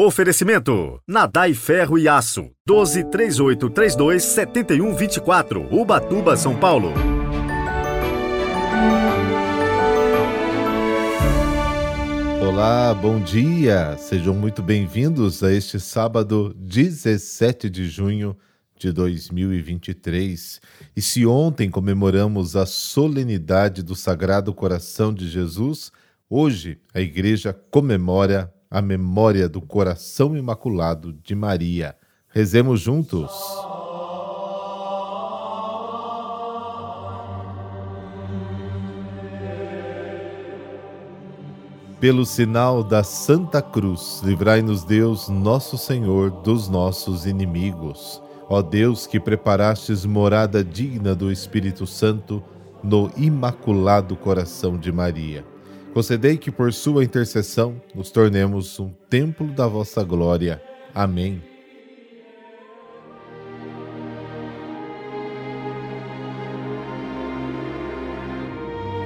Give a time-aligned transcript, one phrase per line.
[0.00, 2.52] Oferecimento: Nadai Ferro e Aço.
[2.64, 5.74] 12 3832 7124.
[5.74, 6.92] Ubatuba, São Paulo.
[12.40, 13.96] Olá, bom dia!
[13.98, 18.36] Sejam muito bem-vindos a este sábado 17 de junho
[18.78, 20.60] de 2023.
[20.94, 25.90] E se ontem comemoramos a solenidade do Sagrado Coração de Jesus,
[26.30, 31.96] hoje a Igreja comemora a memória do Coração Imaculado de Maria.
[32.28, 33.30] Rezemos juntos.
[41.98, 48.22] Pelo sinal da Santa Cruz, livrai-nos Deus, nosso Senhor, dos nossos inimigos.
[48.48, 52.42] Ó Deus, que preparastes morada digna do Espírito Santo
[52.84, 55.44] no Imaculado Coração de Maria.
[55.98, 60.62] Concedei que por sua intercessão nos tornemos um templo da vossa glória.
[60.94, 61.42] Amém.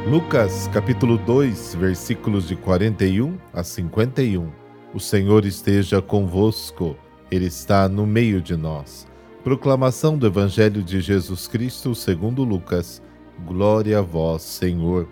[0.07, 4.53] Lucas capítulo 2, versículos de 41 a 51.
[4.93, 6.95] O Senhor esteja convosco,
[7.31, 9.07] Ele está no meio de nós.
[9.43, 13.01] Proclamação do Evangelho de Jesus Cristo segundo Lucas.
[13.47, 15.09] Glória a vós, Senhor.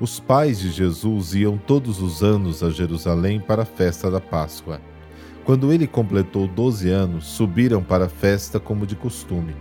[0.00, 4.80] Os pais de Jesus iam todos os anos a Jerusalém para a festa da Páscoa.
[5.44, 9.54] Quando ele completou 12 anos, subiram para a festa como de costume.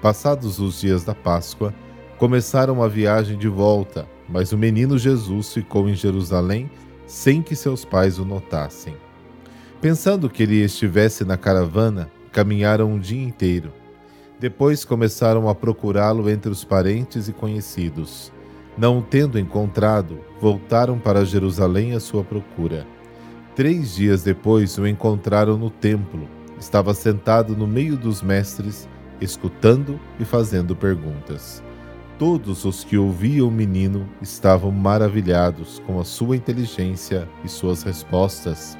[0.00, 1.74] Passados os dias da Páscoa,
[2.16, 6.70] começaram a viagem de volta, mas o menino Jesus ficou em Jerusalém
[7.04, 8.94] sem que seus pais o notassem.
[9.80, 13.72] Pensando que ele estivesse na caravana, caminharam um dia inteiro.
[14.38, 18.32] Depois começaram a procurá-lo entre os parentes e conhecidos.
[18.76, 22.86] Não o tendo encontrado, voltaram para Jerusalém à sua procura.
[23.54, 26.26] Três dias depois o encontraram no templo.
[26.58, 28.88] Estava sentado no meio dos mestres,
[29.20, 31.62] escutando e fazendo perguntas.
[32.18, 38.78] Todos os que ouviam o menino estavam maravilhados com a sua inteligência e suas respostas.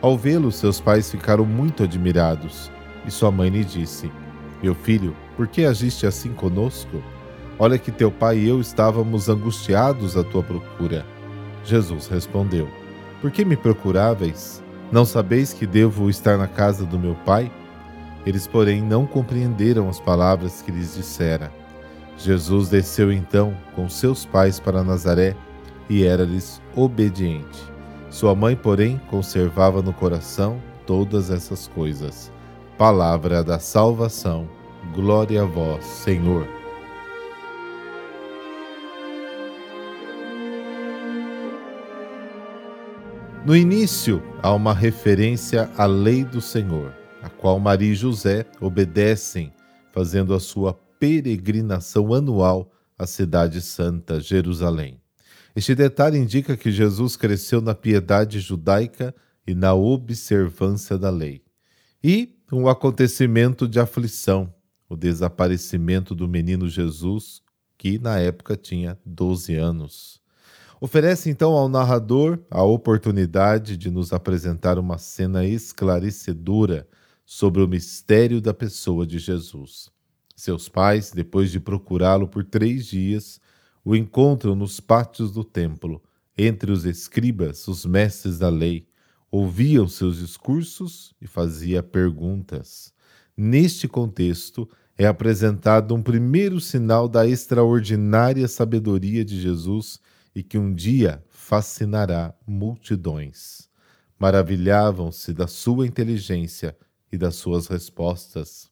[0.00, 2.70] Ao vê-lo, seus pais ficaram muito admirados,
[3.06, 4.10] e sua mãe lhe disse:
[4.62, 7.02] Meu filho, por que agiste assim conosco?
[7.58, 11.06] Olha que teu pai e eu estávamos angustiados à tua procura.
[11.64, 12.68] Jesus respondeu:
[13.20, 14.62] Por que me procuráveis?
[14.90, 17.50] Não sabeis que devo estar na casa do meu pai?
[18.26, 21.52] Eles, porém, não compreenderam as palavras que lhes dissera.
[22.16, 25.36] Jesus desceu então com seus pais para Nazaré
[25.88, 27.62] e era-lhes obediente.
[28.08, 32.32] Sua mãe, porém, conservava no coração todas essas coisas.
[32.78, 34.48] Palavra da salvação.
[34.94, 36.46] Glória a vós, Senhor.
[43.44, 49.52] No início, há uma referência à lei do Senhor, a qual Maria e José obedecem,
[49.92, 54.98] fazendo a sua peregrinação anual à Cidade Santa, Jerusalém.
[55.54, 59.14] Este detalhe indica que Jesus cresceu na piedade judaica
[59.46, 61.42] e na observância da lei.
[62.02, 64.54] E um acontecimento de aflição,
[64.88, 67.42] o desaparecimento do menino Jesus,
[67.76, 70.23] que na época tinha 12 anos.
[70.84, 76.86] Oferece então ao narrador a oportunidade de nos apresentar uma cena esclarecedora
[77.24, 79.88] sobre o mistério da pessoa de Jesus.
[80.36, 83.40] Seus pais, depois de procurá-lo por três dias,
[83.82, 86.02] o encontram nos pátios do templo,
[86.36, 88.86] entre os escribas, os mestres da lei,
[89.30, 92.92] ouviam seus discursos e fazia perguntas.
[93.34, 94.68] Neste contexto,
[94.98, 99.98] é apresentado um primeiro sinal da extraordinária sabedoria de Jesus
[100.34, 103.68] e que um dia fascinará multidões.
[104.18, 106.76] Maravilhavam-se da sua inteligência
[107.12, 108.70] e das suas respostas.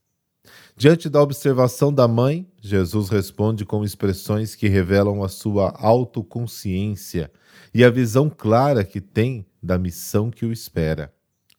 [0.77, 7.31] Diante da observação da mãe, Jesus responde com expressões que revelam a sua autoconsciência
[7.73, 11.15] e a visão clara que tem da missão que o espera.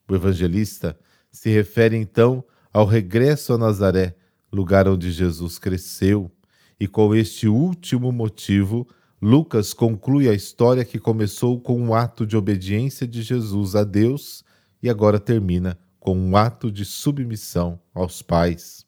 [0.10, 0.98] O evangelista
[1.32, 2.44] se refere então
[2.74, 4.16] ao regresso a Nazaré,
[4.52, 6.30] lugar onde Jesus cresceu,
[6.80, 8.88] e com este último motivo,
[9.24, 14.44] Lucas conclui a história que começou com um ato de obediência de Jesus a Deus
[14.82, 18.86] e agora termina com um ato de submissão aos pais.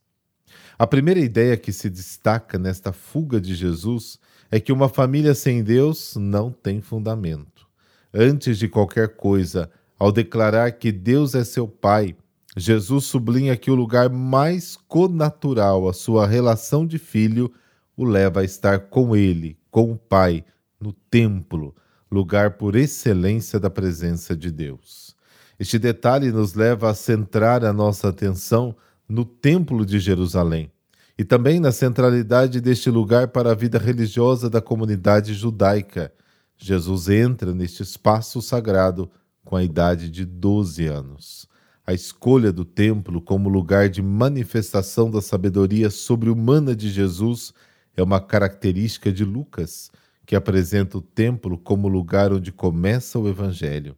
[0.78, 4.20] A primeira ideia que se destaca nesta fuga de Jesus
[4.52, 7.66] é que uma família sem Deus não tem fundamento.
[8.14, 12.14] Antes de qualquer coisa, ao declarar que Deus é seu Pai,
[12.58, 17.54] Jesus sublinha que o lugar mais connatural à sua relação de filho
[17.96, 20.46] o leva a estar com ele, com o Pai,
[20.80, 21.76] no templo,
[22.10, 25.14] lugar por excelência da presença de Deus.
[25.60, 28.74] Este detalhe nos leva a centrar a nossa atenção
[29.06, 30.72] no Templo de Jerusalém
[31.18, 36.10] e também na centralidade deste lugar para a vida religiosa da comunidade judaica.
[36.56, 39.12] Jesus entra neste espaço sagrado
[39.44, 41.50] com a idade de 12 anos.
[41.86, 47.54] A escolha do templo como lugar de manifestação da sabedoria sobre-humana de Jesus
[47.96, 49.92] é uma característica de Lucas,
[50.26, 53.96] que apresenta o templo como lugar onde começa o evangelho.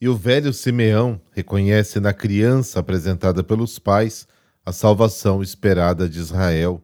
[0.00, 4.26] E o velho Simeão reconhece na criança apresentada pelos pais
[4.64, 6.82] a salvação esperada de Israel.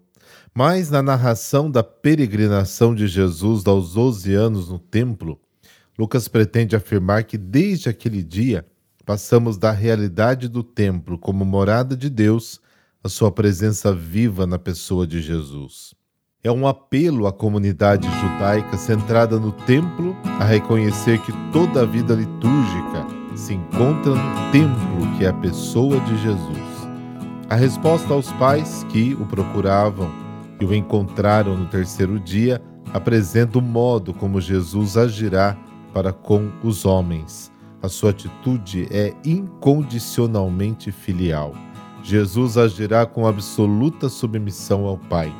[0.54, 5.40] Mas na narração da peregrinação de Jesus aos 12 anos no templo,
[5.98, 8.66] Lucas pretende afirmar que desde aquele dia
[9.04, 12.60] passamos da realidade do templo como morada de Deus
[13.02, 15.94] à sua presença viva na pessoa de Jesus.
[16.44, 22.14] É um apelo à comunidade judaica centrada no templo a reconhecer que toda a vida
[22.14, 26.88] litúrgica se encontra no templo que é a pessoa de Jesus.
[27.48, 30.10] A resposta aos pais que o procuravam
[30.60, 32.62] e o encontraram no terceiro dia
[32.92, 35.56] apresenta o modo como Jesus agirá
[35.92, 37.52] para com os homens.
[37.82, 41.54] A sua atitude é incondicionalmente filial.
[42.02, 45.32] Jesus agirá com absoluta submissão ao Pai.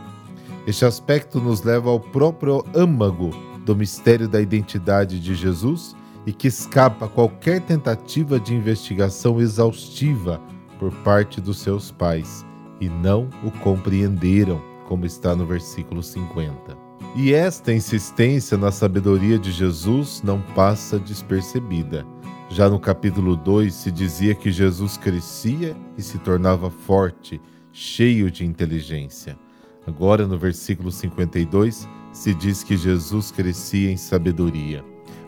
[0.66, 3.30] Este aspecto nos leva ao próprio âmago
[3.64, 5.94] do mistério da identidade de Jesus
[6.26, 10.40] e que escapa a qualquer tentativa de investigação exaustiva
[10.80, 12.44] por parte dos seus pais
[12.80, 16.76] e não o compreenderam, como está no versículo 50.
[17.14, 22.04] E esta insistência na sabedoria de Jesus não passa despercebida.
[22.50, 27.40] Já no capítulo 2 se dizia que Jesus crescia e se tornava forte,
[27.72, 29.45] cheio de inteligência.
[29.86, 34.84] Agora, no versículo 52, se diz que Jesus crescia em sabedoria.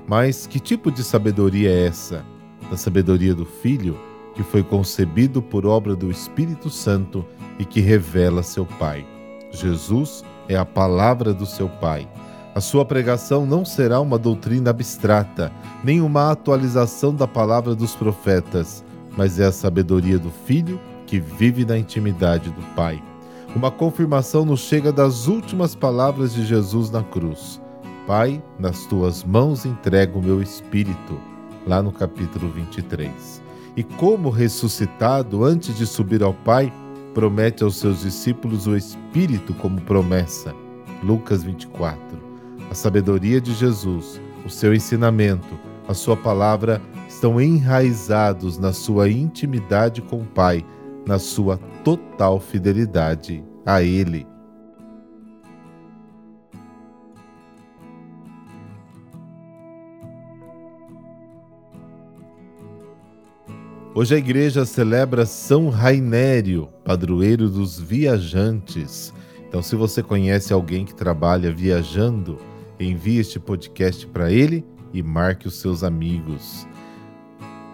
[0.07, 2.25] Mas que tipo de sabedoria é essa?
[2.71, 3.99] A sabedoria do Filho
[4.39, 7.27] que foi concebido por obra do Espírito Santo
[7.59, 9.05] e que revela seu Pai.
[9.51, 12.09] Jesus é a palavra do seu Pai.
[12.55, 15.51] A sua pregação não será uma doutrina abstrata,
[15.83, 18.85] nem uma atualização da palavra dos profetas,
[19.17, 23.03] mas é a sabedoria do Filho que vive na intimidade do Pai.
[23.57, 27.61] Uma confirmação nos chega das últimas palavras de Jesus na cruz.
[28.07, 31.19] Pai, nas tuas mãos entrego o meu espírito,
[31.67, 33.43] lá no capítulo 23
[33.79, 36.73] e, como ressuscitado antes de subir ao Pai,
[37.15, 40.53] promete aos seus discípulos o Espírito como promessa.
[41.03, 41.99] Lucas 24.
[42.71, 45.57] A sabedoria de Jesus, o seu ensinamento,
[45.87, 50.65] a sua palavra estão enraizados na sua intimidade com o Pai,
[51.09, 54.27] na sua total fidelidade a Ele.
[63.95, 69.13] Hoje a igreja celebra São Rainério, padroeiro dos viajantes.
[69.49, 72.39] Então, se você conhece alguém que trabalha viajando,
[72.79, 74.63] envie este podcast para ele
[74.93, 76.69] e marque os seus amigos.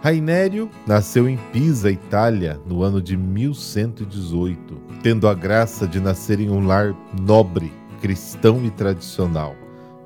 [0.05, 6.51] Rainério nasceu em Pisa, Itália, no ano de 1118, tendo a graça de nascer em
[6.51, 7.73] um lar nobre,
[8.03, 9.57] cristão e tradicional.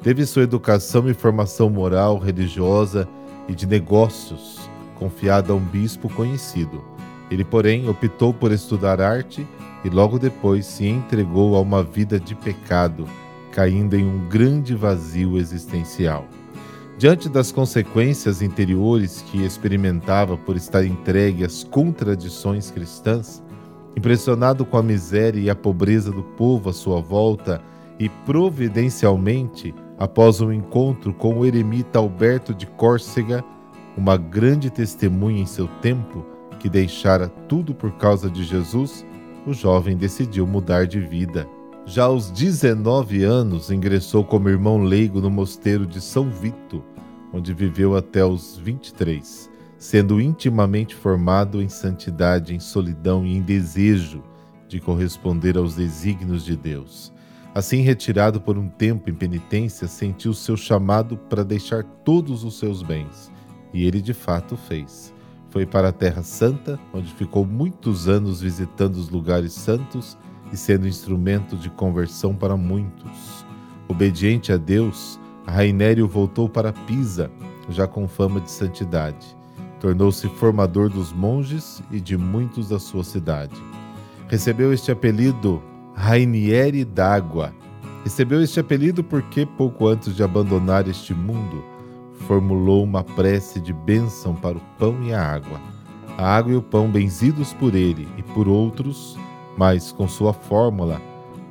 [0.00, 3.08] Teve sua educação e formação moral, religiosa
[3.48, 6.80] e de negócios confiada a um bispo conhecido.
[7.28, 9.44] Ele, porém, optou por estudar arte
[9.84, 13.04] e logo depois se entregou a uma vida de pecado,
[13.50, 16.24] caindo em um grande vazio existencial.
[16.98, 23.40] Diante das consequências interiores que experimentava por estar entregue às contradições cristãs,
[23.96, 27.62] impressionado com a miséria e a pobreza do povo à sua volta
[28.00, 33.44] e providencialmente, após um encontro com o eremita Alberto de Córcega,
[33.96, 36.26] uma grande testemunha em seu tempo
[36.58, 39.06] que deixara tudo por causa de Jesus,
[39.46, 41.46] o jovem decidiu mudar de vida.
[41.88, 46.84] Já aos 19 anos, ingressou como irmão leigo no mosteiro de São Vito,
[47.32, 54.22] onde viveu até os 23, sendo intimamente formado em santidade, em solidão e em desejo
[54.68, 57.10] de corresponder aos desígnios de Deus.
[57.54, 62.82] Assim, retirado por um tempo em penitência, sentiu seu chamado para deixar todos os seus
[62.82, 63.32] bens
[63.72, 65.14] e ele de fato fez.
[65.48, 70.18] Foi para a Terra Santa, onde ficou muitos anos visitando os lugares santos
[70.52, 73.44] e sendo instrumento de conversão para muitos.
[73.88, 77.30] Obediente a Deus, Rainério voltou para Pisa,
[77.70, 79.36] já com fama de santidade.
[79.80, 83.54] Tornou-se formador dos monges e de muitos da sua cidade.
[84.28, 85.62] Recebeu este apelido
[85.94, 87.52] Rainieri d'Água.
[88.04, 91.64] Recebeu este apelido porque, pouco antes de abandonar este mundo,
[92.26, 95.60] formulou uma prece de bênção para o pão e a água.
[96.16, 99.16] A água e o pão benzidos por ele e por outros,
[99.58, 101.02] mas com sua fórmula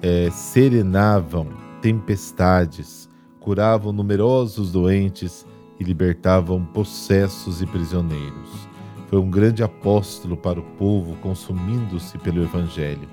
[0.02, 1.50] é, serenavam
[1.82, 3.10] tempestades,
[3.42, 5.46] curavam numerosos doentes
[5.78, 8.68] e libertavam possessos e prisioneiros.
[9.10, 13.10] Foi um grande apóstolo para o povo, consumindo-se pelo Evangelho.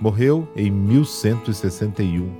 [0.00, 2.30] Morreu em 1161.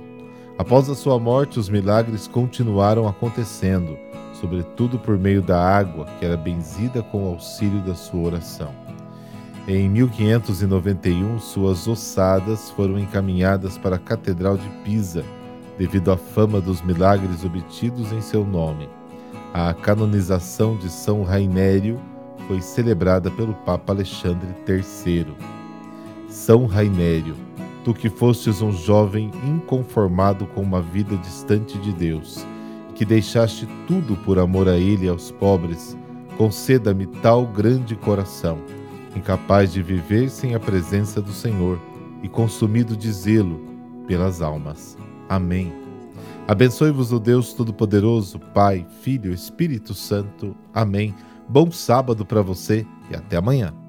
[0.57, 3.97] Após a sua morte, os milagres continuaram acontecendo,
[4.33, 8.82] sobretudo por meio da água, que era benzida com o auxílio da sua oração.
[9.65, 15.23] Em 1591, suas ossadas foram encaminhadas para a Catedral de Pisa,
[15.77, 18.89] devido à fama dos milagres obtidos em seu nome.
[19.53, 21.97] A canonização de São Rainério
[22.45, 25.27] foi celebrada pelo Papa Alexandre III.
[26.27, 27.37] São Rainério,
[27.85, 32.45] tu que fostes um jovem inconformado com uma vida distante de Deus,
[32.95, 35.97] que deixaste tudo por amor a Ele e aos pobres,
[36.37, 38.57] conceda-me tal grande coração,
[39.15, 41.79] incapaz de viver sem a presença do Senhor
[42.21, 43.61] e consumido de zelo
[44.07, 44.97] pelas almas.
[45.29, 45.73] Amém.
[46.47, 50.55] Abençoe-vos o Deus Todo-Poderoso, Pai, Filho Espírito Santo.
[50.73, 51.13] Amém.
[51.47, 53.82] Bom sábado para você e até amanhã.